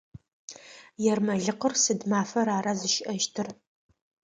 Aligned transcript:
Ермэлыкъыр 1.11 1.73
сыд 1.83 1.99
мафэр 2.11 2.47
ара 2.57 2.73
зыщыӏэщтыр? 2.79 3.47